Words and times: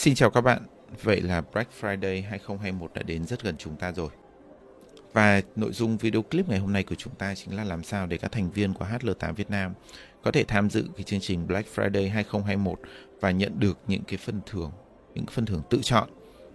Xin 0.00 0.14
chào 0.14 0.30
các 0.30 0.40
bạn. 0.40 0.62
Vậy 1.02 1.20
là 1.20 1.40
Black 1.40 1.70
Friday 1.80 2.22
2021 2.22 2.90
đã 2.94 3.02
đến 3.02 3.24
rất 3.24 3.42
gần 3.42 3.54
chúng 3.58 3.76
ta 3.76 3.92
rồi. 3.92 4.08
Và 5.12 5.42
nội 5.56 5.72
dung 5.72 5.96
video 5.96 6.22
clip 6.22 6.48
ngày 6.48 6.58
hôm 6.58 6.72
nay 6.72 6.82
của 6.82 6.94
chúng 6.94 7.14
ta 7.14 7.34
chính 7.34 7.56
là 7.56 7.64
làm 7.64 7.82
sao 7.82 8.06
để 8.06 8.18
các 8.18 8.32
thành 8.32 8.50
viên 8.50 8.74
của 8.74 8.84
HL8 8.84 9.34
Việt 9.34 9.50
Nam 9.50 9.74
có 10.22 10.30
thể 10.30 10.44
tham 10.44 10.70
dự 10.70 10.88
cái 10.96 11.02
chương 11.02 11.20
trình 11.20 11.46
Black 11.46 11.68
Friday 11.74 12.10
2021 12.10 12.80
và 13.20 13.30
nhận 13.30 13.60
được 13.60 13.78
những 13.86 14.02
cái 14.04 14.16
phần 14.16 14.40
thưởng, 14.46 14.72
những 15.14 15.26
phần 15.26 15.46
thưởng 15.46 15.62
tự 15.70 15.78
chọn 15.82 16.08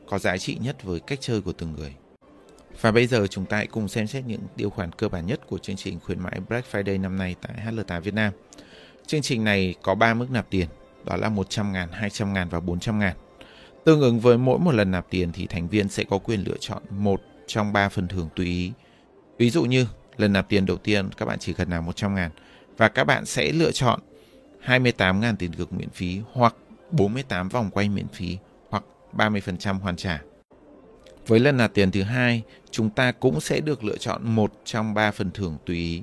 có 0.09 0.19
giá 0.19 0.37
trị 0.37 0.57
nhất 0.61 0.83
với 0.83 0.99
cách 0.99 1.19
chơi 1.21 1.41
của 1.41 1.53
từng 1.53 1.73
người. 1.73 1.95
Và 2.81 2.91
bây 2.91 3.07
giờ 3.07 3.27
chúng 3.27 3.45
ta 3.45 3.57
hãy 3.57 3.67
cùng 3.67 3.87
xem 3.87 4.07
xét 4.07 4.25
những 4.25 4.41
điều 4.55 4.69
khoản 4.69 4.91
cơ 4.91 5.09
bản 5.09 5.25
nhất 5.25 5.39
của 5.47 5.57
chương 5.57 5.75
trình 5.75 5.99
khuyến 5.99 6.19
mãi 6.19 6.39
Black 6.49 6.71
Friday 6.71 7.01
năm 7.01 7.17
nay 7.17 7.35
tại 7.41 7.57
HL8 7.65 8.01
Việt 8.01 8.13
Nam. 8.13 8.33
Chương 9.07 9.21
trình 9.21 9.43
này 9.43 9.75
có 9.81 9.95
3 9.95 10.13
mức 10.13 10.31
nạp 10.31 10.49
tiền, 10.49 10.67
đó 11.03 11.15
là 11.15 11.29
100 11.29 11.71
ngàn, 11.71 11.89
200 11.91 12.33
ngàn 12.33 12.49
và 12.49 12.59
400 12.59 12.99
ngàn. 12.99 13.15
Tương 13.85 14.01
ứng 14.01 14.19
với 14.19 14.37
mỗi 14.37 14.59
một 14.59 14.71
lần 14.71 14.91
nạp 14.91 15.09
tiền 15.09 15.31
thì 15.31 15.47
thành 15.47 15.67
viên 15.67 15.89
sẽ 15.89 16.03
có 16.03 16.17
quyền 16.17 16.43
lựa 16.47 16.57
chọn 16.59 16.81
một 16.89 17.21
trong 17.47 17.73
ba 17.73 17.89
phần 17.89 18.07
thưởng 18.07 18.29
tùy 18.35 18.45
ý. 18.45 18.71
Ví 19.37 19.49
dụ 19.49 19.63
như 19.63 19.85
lần 20.17 20.33
nạp 20.33 20.49
tiền 20.49 20.65
đầu 20.65 20.77
tiên 20.77 21.09
các 21.17 21.25
bạn 21.25 21.39
chỉ 21.39 21.53
cần 21.53 21.69
nạp 21.69 21.83
100 21.83 22.15
ngàn 22.15 22.31
và 22.77 22.89
các 22.89 23.03
bạn 23.03 23.25
sẽ 23.25 23.51
lựa 23.51 23.71
chọn 23.71 23.99
28 24.59 25.19
ngàn 25.19 25.37
tiền 25.37 25.53
cược 25.53 25.73
miễn 25.73 25.89
phí 25.89 26.19
hoặc 26.33 26.55
48 26.91 27.49
vòng 27.49 27.69
quay 27.73 27.89
miễn 27.89 28.07
phí 28.07 28.37
hoặc 28.69 28.83
30% 29.13 29.79
hoàn 29.79 29.95
trả. 29.95 30.21
Với 31.27 31.39
lần 31.39 31.57
nạp 31.57 31.73
tiền 31.73 31.91
thứ 31.91 32.01
hai, 32.01 32.43
chúng 32.71 32.89
ta 32.89 33.11
cũng 33.11 33.41
sẽ 33.41 33.59
được 33.59 33.83
lựa 33.83 33.97
chọn 33.97 34.21
một 34.23 34.53
trong 34.65 34.93
ba 34.93 35.11
phần 35.11 35.31
thưởng 35.31 35.57
tùy 35.65 35.77
ý. 35.77 36.01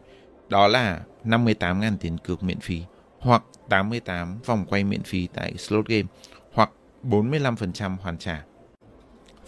Đó 0.49 0.69
là 0.69 1.01
58.000 1.25 1.97
tiền 2.01 2.19
cược 2.19 2.43
miễn 2.43 2.61
phí 2.61 2.83
hoặc 3.19 3.43
88 3.69 4.39
vòng 4.47 4.65
quay 4.69 4.85
miễn 4.85 5.03
phí 5.03 5.29
tại 5.35 5.55
slot 5.57 5.87
game 5.87 6.09
45% 7.05 7.97
hoàn 7.97 8.19
trả. 8.19 8.45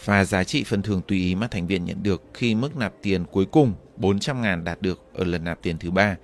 Và 0.05 0.25
giá 0.25 0.43
trị 0.43 0.63
phần 0.63 0.81
thưởng 0.81 1.01
tùy 1.07 1.17
ý 1.17 1.35
mà 1.35 1.47
thành 1.47 1.67
viên 1.67 1.85
nhận 1.85 2.03
được 2.03 2.23
khi 2.33 2.55
mức 2.55 2.77
nạp 2.77 2.93
tiền 3.01 3.25
cuối 3.31 3.45
cùng 3.45 3.73
400.000 3.97 4.63
đạt 4.63 4.81
được 4.81 5.09
ở 5.13 5.23
lần 5.23 5.43
nạp 5.43 5.61
tiền 5.61 5.77
thứ 5.77 5.91
ba 5.91 6.15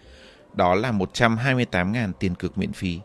đó 0.53 0.75
là 0.75 0.91
128.000 0.91 2.13
tiền 2.19 2.35
cược 2.35 2.57
miễn 2.57 2.73
phí 2.73 2.99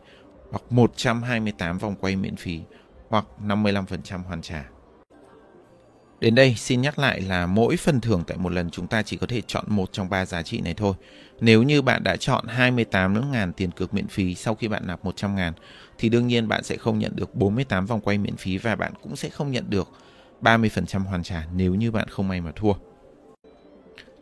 hoặc 0.51 0.63
128 0.69 1.77
vòng 1.77 1.95
quay 1.95 2.15
miễn 2.15 2.35
phí 2.35 2.61
hoặc 3.09 3.25
55% 3.45 4.23
hoàn 4.23 4.41
trả. 4.41 4.69
Đến 6.19 6.35
đây, 6.35 6.55
xin 6.57 6.81
nhắc 6.81 6.99
lại 6.99 7.21
là 7.21 7.45
mỗi 7.45 7.77
phần 7.77 8.01
thưởng 8.01 8.23
tại 8.27 8.37
một 8.37 8.51
lần 8.51 8.69
chúng 8.69 8.87
ta 8.87 9.01
chỉ 9.03 9.17
có 9.17 9.27
thể 9.27 9.41
chọn 9.47 9.65
một 9.67 9.89
trong 9.91 10.09
ba 10.09 10.25
giá 10.25 10.41
trị 10.41 10.61
này 10.61 10.73
thôi. 10.73 10.93
Nếu 11.39 11.63
như 11.63 11.81
bạn 11.81 12.03
đã 12.03 12.15
chọn 12.15 12.45
28 12.47 13.31
ngàn 13.31 13.53
tiền 13.53 13.71
cược 13.71 13.93
miễn 13.93 14.07
phí 14.07 14.35
sau 14.35 14.55
khi 14.55 14.67
bạn 14.67 14.87
nạp 14.87 15.05
100 15.05 15.35
ngàn, 15.35 15.53
thì 15.97 16.09
đương 16.09 16.27
nhiên 16.27 16.47
bạn 16.47 16.63
sẽ 16.63 16.77
không 16.77 16.99
nhận 16.99 17.15
được 17.15 17.35
48 17.35 17.85
vòng 17.85 18.01
quay 18.01 18.17
miễn 18.17 18.35
phí 18.35 18.57
và 18.57 18.75
bạn 18.75 18.93
cũng 19.03 19.15
sẽ 19.15 19.29
không 19.29 19.51
nhận 19.51 19.69
được 19.69 19.89
30% 20.41 21.03
hoàn 21.03 21.23
trả 21.23 21.43
nếu 21.55 21.75
như 21.75 21.91
bạn 21.91 22.07
không 22.07 22.27
may 22.27 22.41
mà 22.41 22.51
thua. 22.55 22.73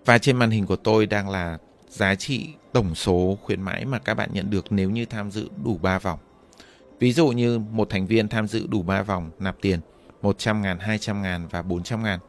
Và 0.06 0.18
trên 0.18 0.38
màn 0.38 0.52
hình 0.52 0.66
của 0.66 0.76
tôi 0.76 1.06
đang 1.06 1.30
là 1.30 1.58
giá 1.90 2.16
trị 2.16 2.48
tổng 2.74 2.96
số 2.96 3.38
khuyến 3.44 3.62
mãi 3.62 3.86
mà 3.86 4.00
các 4.00 4.14
bạn 4.14 4.30
nhận 4.34 4.50
được 4.50 4.66
nếu 4.70 4.90
như 4.90 5.06
tham 5.06 5.32
dự 5.32 5.50
đủ 5.64 5.78
3 5.82 6.00
vòng. 6.00 6.20
Ví 7.00 7.14
dụ 7.14 7.28
như 7.28 7.60
một 7.60 7.90
thành 7.90 8.08
viên 8.08 8.28
tham 8.28 8.48
dự 8.48 8.68
đủ 8.68 8.82
3 8.82 9.04
vòng 9.04 9.32
nạp 9.40 9.56
tiền 9.62 9.80
100 10.26 10.62
ngàn, 10.62 10.80
200 10.80 11.22
ngàn 11.22 11.48
và 11.48 11.62
400 11.62 12.04
ngàn. 12.04 12.20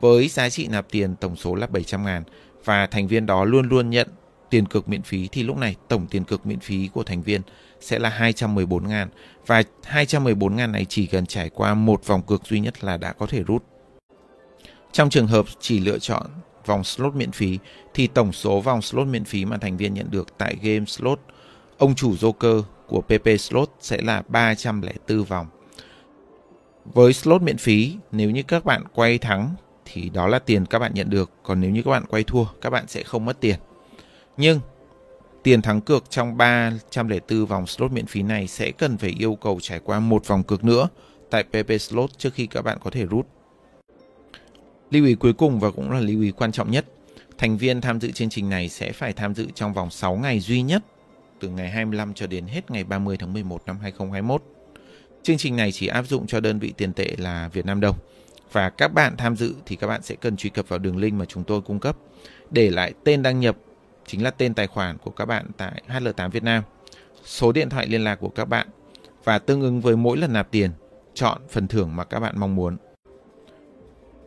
Với 0.00 0.28
giá 0.28 0.50
trị 0.50 0.68
nạp 0.68 0.90
tiền 0.90 1.16
tổng 1.16 1.36
số 1.36 1.54
là 1.54 1.66
700 1.66 2.04
ngàn 2.04 2.22
và 2.64 2.86
thành 2.86 3.06
viên 3.06 3.26
đó 3.26 3.44
luôn 3.44 3.68
luôn 3.68 3.90
nhận 3.90 4.08
tiền 4.50 4.66
cược 4.66 4.88
miễn 4.88 5.02
phí 5.02 5.28
thì 5.32 5.42
lúc 5.42 5.56
này 5.56 5.76
tổng 5.88 6.06
tiền 6.06 6.24
cược 6.24 6.46
miễn 6.46 6.60
phí 6.60 6.88
của 6.92 7.02
thành 7.02 7.22
viên 7.22 7.42
sẽ 7.80 7.98
là 7.98 8.08
214 8.08 8.88
ngàn 8.88 9.08
và 9.46 9.62
214 9.84 10.56
ngàn 10.56 10.72
này 10.72 10.86
chỉ 10.88 11.06
cần 11.06 11.26
trải 11.26 11.50
qua 11.50 11.74
một 11.74 12.06
vòng 12.06 12.22
cược 12.22 12.46
duy 12.46 12.60
nhất 12.60 12.84
là 12.84 12.96
đã 12.96 13.12
có 13.12 13.26
thể 13.26 13.42
rút. 13.42 13.64
Trong 14.92 15.10
trường 15.10 15.26
hợp 15.26 15.46
chỉ 15.60 15.80
lựa 15.80 15.98
chọn 15.98 16.26
vòng 16.66 16.84
slot 16.84 17.14
miễn 17.14 17.32
phí 17.32 17.58
thì 17.94 18.06
tổng 18.06 18.32
số 18.32 18.60
vòng 18.60 18.82
slot 18.82 19.06
miễn 19.06 19.24
phí 19.24 19.44
mà 19.44 19.56
thành 19.56 19.76
viên 19.76 19.94
nhận 19.94 20.10
được 20.10 20.38
tại 20.38 20.56
game 20.62 20.84
slot 20.84 21.20
ông 21.78 21.94
chủ 21.94 22.14
Joker 22.14 22.62
của 22.86 23.00
PP 23.00 23.40
Slot 23.40 23.70
sẽ 23.80 24.02
là 24.02 24.22
304 24.28 25.24
vòng. 25.24 25.46
Với 26.94 27.12
slot 27.12 27.42
miễn 27.42 27.56
phí, 27.56 27.96
nếu 28.12 28.30
như 28.30 28.42
các 28.42 28.64
bạn 28.64 28.84
quay 28.94 29.18
thắng 29.18 29.54
thì 29.84 30.08
đó 30.08 30.26
là 30.26 30.38
tiền 30.38 30.66
các 30.66 30.78
bạn 30.78 30.94
nhận 30.94 31.10
được, 31.10 31.30
còn 31.42 31.60
nếu 31.60 31.70
như 31.70 31.82
các 31.82 31.90
bạn 31.90 32.04
quay 32.08 32.24
thua, 32.24 32.44
các 32.60 32.70
bạn 32.70 32.84
sẽ 32.88 33.02
không 33.02 33.24
mất 33.24 33.40
tiền. 33.40 33.56
Nhưng 34.36 34.60
tiền 35.42 35.62
thắng 35.62 35.80
cược 35.80 36.10
trong 36.10 36.36
304 36.36 37.46
vòng 37.46 37.66
slot 37.66 37.92
miễn 37.92 38.06
phí 38.06 38.22
này 38.22 38.46
sẽ 38.46 38.70
cần 38.70 38.96
phải 38.96 39.10
yêu 39.18 39.34
cầu 39.34 39.58
trải 39.62 39.80
qua 39.84 40.00
một 40.00 40.26
vòng 40.26 40.42
cược 40.42 40.64
nữa 40.64 40.88
tại 41.30 41.44
PP 41.44 41.80
Slot 41.80 42.10
trước 42.18 42.34
khi 42.34 42.46
các 42.46 42.62
bạn 42.62 42.78
có 42.84 42.90
thể 42.90 43.06
rút. 43.06 43.26
Lưu 44.90 45.06
ý 45.06 45.14
cuối 45.14 45.32
cùng 45.32 45.60
và 45.60 45.70
cũng 45.70 45.90
là 45.90 46.00
lưu 46.00 46.22
ý 46.22 46.30
quan 46.30 46.52
trọng 46.52 46.70
nhất, 46.70 46.86
thành 47.38 47.56
viên 47.56 47.80
tham 47.80 48.00
dự 48.00 48.10
chương 48.10 48.30
trình 48.30 48.50
này 48.50 48.68
sẽ 48.68 48.92
phải 48.92 49.12
tham 49.12 49.34
dự 49.34 49.46
trong 49.54 49.72
vòng 49.72 49.90
6 49.90 50.16
ngày 50.16 50.40
duy 50.40 50.62
nhất 50.62 50.82
từ 51.40 51.48
ngày 51.48 51.70
25 51.70 52.14
cho 52.14 52.26
đến 52.26 52.46
hết 52.46 52.70
ngày 52.70 52.84
30 52.84 53.16
tháng 53.16 53.32
11 53.32 53.62
năm 53.66 53.78
2021. 53.82 54.51
Chương 55.22 55.38
trình 55.38 55.56
này 55.56 55.72
chỉ 55.72 55.86
áp 55.86 56.02
dụng 56.02 56.26
cho 56.26 56.40
đơn 56.40 56.58
vị 56.58 56.72
tiền 56.76 56.92
tệ 56.92 57.14
là 57.18 57.48
Việt 57.52 57.66
Nam 57.66 57.80
đồng. 57.80 57.96
Và 58.52 58.70
các 58.70 58.88
bạn 58.88 59.16
tham 59.16 59.36
dự 59.36 59.54
thì 59.66 59.76
các 59.76 59.86
bạn 59.86 60.02
sẽ 60.02 60.14
cần 60.14 60.36
truy 60.36 60.50
cập 60.50 60.68
vào 60.68 60.78
đường 60.78 60.96
link 60.96 61.14
mà 61.14 61.24
chúng 61.24 61.44
tôi 61.44 61.60
cung 61.60 61.80
cấp, 61.80 61.96
để 62.50 62.70
lại 62.70 62.92
tên 63.04 63.22
đăng 63.22 63.40
nhập 63.40 63.56
chính 64.06 64.22
là 64.22 64.30
tên 64.30 64.54
tài 64.54 64.66
khoản 64.66 64.98
của 64.98 65.10
các 65.10 65.24
bạn 65.24 65.46
tại 65.56 65.82
HL8 65.88 66.30
Việt 66.30 66.42
Nam, 66.42 66.62
số 67.24 67.52
điện 67.52 67.70
thoại 67.70 67.86
liên 67.86 68.04
lạc 68.04 68.14
của 68.14 68.28
các 68.28 68.44
bạn 68.44 68.66
và 69.24 69.38
tương 69.38 69.60
ứng 69.60 69.80
với 69.80 69.96
mỗi 69.96 70.16
lần 70.16 70.32
nạp 70.32 70.50
tiền, 70.50 70.70
chọn 71.14 71.42
phần 71.50 71.68
thưởng 71.68 71.96
mà 71.96 72.04
các 72.04 72.20
bạn 72.20 72.34
mong 72.38 72.54
muốn. 72.54 72.76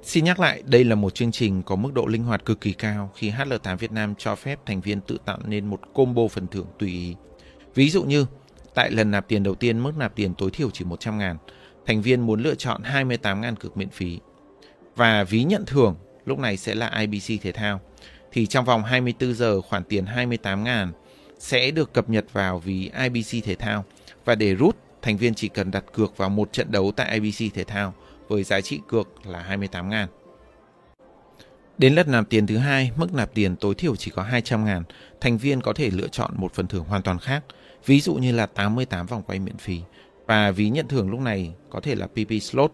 Xin 0.04 0.26
nhắc 0.26 0.40
lại, 0.40 0.64
đây 0.66 0.84
là 0.84 0.96
một 0.96 1.16
chương 1.16 1.32
trình 1.32 1.64
có 1.64 1.76
mức 1.76 1.94
độ 1.94 2.06
linh 2.06 2.24
hoạt 2.24 2.46
cực 2.46 2.62
kỳ 2.62 2.74
cao 2.74 3.12
khi 3.16 3.32
HL8 3.32 3.78
Việt 3.78 3.92
Nam 3.92 4.14
cho 4.18 4.36
phép 4.36 4.60
thành 4.66 4.82
viên 4.82 5.02
tự 5.02 5.18
tạo 5.26 5.40
nên 5.46 5.66
một 5.66 5.80
combo 5.94 6.28
phần 6.28 6.48
thưởng 6.48 6.68
tùy 6.80 6.90
ý. 6.90 7.16
Ví 7.76 7.90
dụ 7.90 8.04
như, 8.04 8.26
tại 8.76 8.92
lần 8.92 9.12
nạp 9.12 9.28
tiền 9.28 9.44
đầu 9.44 9.56
tiên 9.56 9.80
mức 9.80 9.98
nạp 9.98 10.16
tiền 10.16 10.34
tối 10.34 10.50
thiểu 10.54 10.70
chỉ 10.70 10.86
100 10.86 11.18
ngàn, 11.18 11.38
thành 11.86 12.02
viên 12.02 12.22
muốn 12.22 12.44
lựa 12.44 12.56
chọn 12.56 12.84
28 12.84 13.42
ngàn 13.42 13.56
cực 13.56 13.78
miễn 13.78 13.90
phí. 13.90 14.20
Và 14.96 15.24
ví 15.24 15.44
nhận 15.44 15.66
thưởng 15.66 15.96
lúc 16.26 16.40
này 16.40 16.58
sẽ 16.58 16.76
là 16.76 17.00
IBC 17.00 17.42
Thể 17.42 17.52
thao. 17.52 17.82
Thì 18.32 18.46
trong 18.46 18.66
vòng 18.66 18.84
24 18.84 19.34
giờ 19.34 19.62
khoản 19.62 19.84
tiền 19.84 20.06
28 20.06 20.64
ngàn 20.64 20.92
sẽ 21.40 21.72
được 21.72 21.94
cập 21.94 22.10
nhật 22.10 22.26
vào 22.34 22.60
ví 22.60 22.92
IBC 23.04 23.46
Thể 23.46 23.56
thao. 23.56 23.86
Và 24.26 24.36
để 24.36 24.56
rút, 24.56 24.78
thành 25.02 25.18
viên 25.18 25.34
chỉ 25.34 25.48
cần 25.48 25.72
đặt 25.72 25.84
cược 25.94 26.18
vào 26.18 26.30
một 26.30 26.54
trận 26.54 26.72
đấu 26.72 26.92
tại 26.96 27.20
IBC 27.20 27.54
Thể 27.54 27.64
thao 27.64 27.94
với 28.28 28.44
giá 28.44 28.62
trị 28.62 28.80
cược 28.88 29.28
là 29.28 29.40
28 29.40 29.90
ngàn. 29.90 30.08
Đến 31.78 31.96
lần 31.96 32.12
nạp 32.12 32.30
tiền 32.30 32.48
thứ 32.48 32.58
hai, 32.58 32.92
mức 32.96 33.14
nạp 33.14 33.34
tiền 33.34 33.56
tối 33.56 33.76
thiểu 33.76 33.96
chỉ 33.96 34.12
có 34.12 34.24
200 34.24 34.66
ngàn. 34.66 34.84
Thành 35.22 35.38
viên 35.38 35.62
có 35.62 35.74
thể 35.74 35.90
lựa 35.90 36.08
chọn 36.08 36.32
một 36.36 36.54
phần 36.54 36.68
thưởng 36.68 36.84
hoàn 36.84 37.02
toàn 37.02 37.20
khác, 37.20 37.44
ví 37.86 38.02
dụ 38.02 38.16
như 38.16 38.32
là 38.32 38.46
88 38.46 39.06
vòng 39.06 39.24
quay 39.28 39.40
miễn 39.40 39.58
phí. 39.58 39.82
Và 40.26 40.52
ví 40.52 40.70
nhận 40.70 40.88
thưởng 40.88 41.12
lúc 41.12 41.20
này 41.20 41.54
có 41.70 41.80
thể 41.80 41.96
là 41.96 42.08
PP 42.08 42.42
slot. 42.42 42.72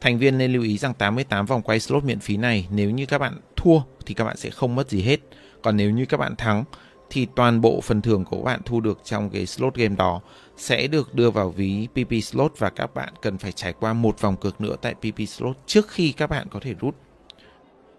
Thành 0.00 0.18
viên 0.18 0.38
nên 0.38 0.52
lưu 0.52 0.62
ý 0.62 0.78
rằng 0.78 0.94
88 0.94 1.46
vòng 1.46 1.62
quay 1.62 1.80
slot 1.80 2.04
miễn 2.04 2.20
phí 2.20 2.36
này 2.36 2.68
nếu 2.70 2.90
như 2.90 3.06
các 3.06 3.18
bạn 3.18 3.40
thua 3.56 3.80
thì 4.06 4.14
các 4.14 4.24
bạn 4.24 4.36
sẽ 4.36 4.50
không 4.50 4.74
mất 4.74 4.90
gì 4.90 5.02
hết. 5.02 5.20
Còn 5.62 5.76
nếu 5.76 5.90
như 5.90 6.06
các 6.06 6.16
bạn 6.16 6.36
thắng 6.36 6.64
thì 7.10 7.26
toàn 7.34 7.60
bộ 7.60 7.80
phần 7.80 8.02
thưởng 8.02 8.24
của 8.24 8.36
các 8.36 8.44
bạn 8.44 8.60
thu 8.64 8.80
được 8.80 9.00
trong 9.04 9.30
cái 9.30 9.46
slot 9.46 9.74
game 9.74 9.96
đó 9.96 10.20
sẽ 10.56 10.86
được 10.86 11.14
đưa 11.14 11.30
vào 11.30 11.50
ví 11.50 11.88
PP 11.92 12.24
slot 12.24 12.52
và 12.58 12.70
các 12.70 12.94
bạn 12.94 13.14
cần 13.22 13.38
phải 13.38 13.52
trải 13.52 13.72
qua 13.72 13.92
một 13.92 14.20
vòng 14.20 14.36
cược 14.36 14.60
nữa 14.60 14.76
tại 14.82 14.94
PP 14.94 15.28
slot 15.28 15.56
trước 15.66 15.88
khi 15.88 16.12
các 16.12 16.30
bạn 16.30 16.46
có 16.50 16.60
thể 16.60 16.74
rút. 16.80 16.96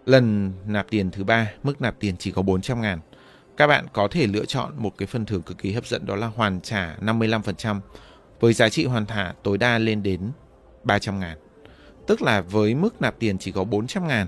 Lần 0.06 0.53
nạp 0.67 0.89
tiền 0.89 1.12
thứ 1.12 1.23
ba, 1.23 1.51
mức 1.63 1.81
nạp 1.81 2.00
tiền 2.00 2.16
chỉ 2.17 2.31
có 2.31 2.41
400 2.41 2.81
ngàn. 2.81 3.00
Các 3.58 3.68
bạn 3.68 3.86
có 3.94 4.08
thể 4.08 4.28
lựa 4.28 4.46
chọn 4.46 4.74
một 4.78 4.98
cái 4.98 5.08
phần 5.08 5.26
thưởng 5.26 5.42
cực 5.42 5.58
kỳ 5.58 5.72
hấp 5.72 5.86
dẫn, 5.86 6.06
đó 6.06 6.16
là 6.16 6.28
hoàn 6.28 6.62
trả 6.62 6.96
55% 7.02 7.80
với 8.40 8.54
giá 8.54 8.70
trị 8.70 8.86
hoàn 8.86 9.06
trả 9.06 9.34
tối 9.44 9.58
đa 9.58 9.78
lên 9.78 10.04
đến 10.04 10.32
300 10.84 11.20
ngàn. 11.20 11.38
Tức 12.07 12.22
là 12.22 12.42
với 12.42 12.75
mức 12.75 13.02
nạp 13.02 13.19
tiền 13.19 13.38
chỉ 13.38 13.52
có 13.52 13.63
400 13.63 14.07
ngàn. 14.07 14.28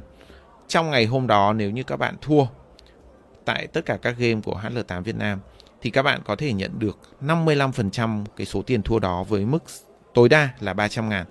Trong 0.67 0.91
ngày 0.91 1.05
hôm 1.05 1.27
đó, 1.27 1.53
nếu 1.53 1.71
như 1.71 1.83
các 1.83 1.97
bạn 1.97 2.15
thua 2.21 2.45
tại 3.45 3.67
tất 3.67 3.85
cả 3.85 3.97
các 4.01 4.15
game 4.17 4.41
của 4.43 4.61
HL8 4.63 5.03
Việt 5.03 5.15
Nam, 5.15 5.39
thì 5.81 5.89
các 5.89 6.03
bạn 6.03 6.21
có 6.25 6.35
thể 6.35 6.53
nhận 6.53 6.79
được 6.79 6.99
55% 7.21 8.25
cái 8.35 8.45
số 8.45 8.61
tiền 8.61 8.81
thua 8.81 8.99
đó 8.99 9.23
với 9.23 9.45
mức 9.45 9.63
tối 10.13 10.29
đa 10.29 10.49
là 10.59 10.73
300 10.73 11.09
ngàn. 11.09 11.25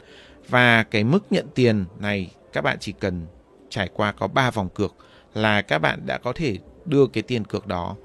Và 0.48 0.82
cái 0.82 1.04
mức 1.04 1.24
nhận 1.30 1.46
tiền 1.54 1.84
này, 1.98 2.30
các 2.52 2.60
bạn 2.60 2.76
chỉ 2.80 2.92
cần 2.92 3.26
trải 3.70 3.88
qua 3.94 4.12
có 4.12 4.26
3 4.26 4.50
vòng 4.50 4.68
cược 4.68 4.94
là 5.34 5.62
các 5.62 5.78
bạn 5.78 6.06
đã 6.06 6.18
có 6.18 6.32
thể 6.32 6.58
đưa 6.86 7.06
cái 7.06 7.22
tiền 7.22 7.44
cược 7.44 7.66
đó 7.66 7.96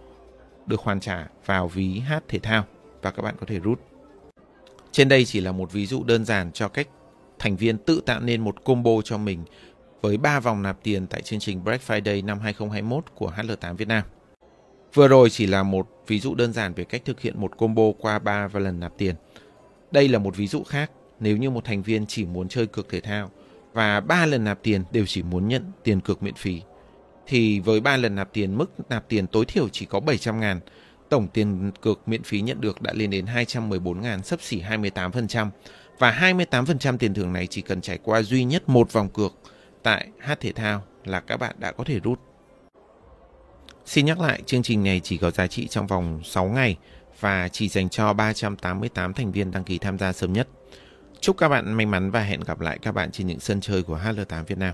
được 0.65 0.79
hoàn 0.81 0.99
trả 0.99 1.27
vào 1.45 1.67
ví 1.67 1.99
hát 1.99 2.23
thể 2.27 2.39
thao 2.39 2.65
và 3.01 3.11
các 3.11 3.21
bạn 3.21 3.35
có 3.39 3.45
thể 3.45 3.59
rút. 3.59 3.79
Trên 4.91 5.09
đây 5.09 5.25
chỉ 5.25 5.41
là 5.41 5.51
một 5.51 5.71
ví 5.71 5.85
dụ 5.85 6.03
đơn 6.03 6.25
giản 6.25 6.51
cho 6.51 6.67
cách 6.67 6.87
thành 7.39 7.55
viên 7.55 7.77
tự 7.77 8.01
tạo 8.05 8.19
nên 8.19 8.41
một 8.41 8.63
combo 8.63 8.91
cho 9.03 9.17
mình 9.17 9.43
với 10.01 10.17
3 10.17 10.39
vòng 10.39 10.61
nạp 10.61 10.83
tiền 10.83 11.07
tại 11.07 11.21
chương 11.21 11.39
trình 11.39 11.63
Black 11.63 11.87
Friday 11.87 12.25
năm 12.25 12.39
2021 12.39 13.05
của 13.15 13.31
HL8 13.37 13.75
Việt 13.75 13.87
Nam. 13.87 14.03
Vừa 14.93 15.07
rồi 15.07 15.29
chỉ 15.29 15.47
là 15.47 15.63
một 15.63 15.87
ví 16.07 16.19
dụ 16.19 16.35
đơn 16.35 16.53
giản 16.53 16.73
về 16.73 16.83
cách 16.83 17.01
thực 17.05 17.21
hiện 17.21 17.41
một 17.41 17.57
combo 17.57 17.83
qua 17.99 18.19
3 18.19 18.47
và 18.47 18.59
lần 18.59 18.79
nạp 18.79 18.97
tiền. 18.97 19.15
Đây 19.91 20.07
là 20.07 20.19
một 20.19 20.35
ví 20.35 20.47
dụ 20.47 20.63
khác, 20.63 20.91
nếu 21.19 21.37
như 21.37 21.49
một 21.49 21.65
thành 21.65 21.81
viên 21.81 22.05
chỉ 22.05 22.25
muốn 22.25 22.47
chơi 22.47 22.67
cược 22.67 22.89
thể 22.89 23.01
thao 23.01 23.31
và 23.73 23.99
3 23.99 24.25
lần 24.25 24.43
nạp 24.43 24.63
tiền 24.63 24.83
đều 24.91 25.05
chỉ 25.05 25.23
muốn 25.23 25.47
nhận 25.47 25.71
tiền 25.83 26.01
cược 26.01 26.23
miễn 26.23 26.35
phí 26.35 26.61
thì 27.27 27.59
với 27.59 27.79
3 27.79 27.97
lần 27.97 28.15
nạp 28.15 28.33
tiền 28.33 28.57
mức 28.57 28.71
nạp 28.89 29.07
tiền 29.07 29.27
tối 29.27 29.45
thiểu 29.45 29.69
chỉ 29.69 29.85
có 29.85 29.99
700 29.99 30.39
ngàn 30.39 30.59
tổng 31.09 31.27
tiền 31.27 31.71
cược 31.81 32.07
miễn 32.07 32.23
phí 32.23 32.41
nhận 32.41 32.61
được 32.61 32.81
đã 32.81 32.93
lên 32.93 33.09
đến 33.09 33.25
214 33.25 34.01
ngàn 34.01 34.23
sấp 34.23 34.41
xỉ 34.41 34.61
28% 34.61 35.49
và 35.99 36.35
28% 36.51 36.97
tiền 36.97 37.13
thưởng 37.13 37.33
này 37.33 37.47
chỉ 37.47 37.61
cần 37.61 37.81
trải 37.81 37.99
qua 38.03 38.21
duy 38.21 38.43
nhất 38.43 38.69
một 38.69 38.93
vòng 38.93 39.09
cược 39.09 39.33
tại 39.83 40.07
hát 40.19 40.39
thể 40.39 40.51
thao 40.51 40.83
là 41.05 41.19
các 41.19 41.37
bạn 41.37 41.55
đã 41.59 41.71
có 41.71 41.83
thể 41.83 41.99
rút. 41.99 42.19
Xin 43.85 44.05
nhắc 44.05 44.19
lại, 44.19 44.41
chương 44.45 44.63
trình 44.63 44.83
này 44.83 45.01
chỉ 45.03 45.17
có 45.17 45.31
giá 45.31 45.47
trị 45.47 45.67
trong 45.67 45.87
vòng 45.87 46.21
6 46.23 46.45
ngày 46.45 46.77
và 47.19 47.47
chỉ 47.47 47.69
dành 47.69 47.89
cho 47.89 48.13
388 48.13 49.13
thành 49.13 49.31
viên 49.31 49.51
đăng 49.51 49.63
ký 49.63 49.77
tham 49.77 49.97
gia 49.97 50.13
sớm 50.13 50.33
nhất. 50.33 50.47
Chúc 51.19 51.37
các 51.37 51.49
bạn 51.49 51.73
may 51.73 51.85
mắn 51.85 52.11
và 52.11 52.21
hẹn 52.21 52.39
gặp 52.39 52.59
lại 52.59 52.79
các 52.81 52.91
bạn 52.91 53.11
trên 53.11 53.27
những 53.27 53.39
sân 53.39 53.61
chơi 53.61 53.83
của 53.83 53.97
HL8 53.97 54.43
Việt 54.43 54.57
Nam. 54.57 54.73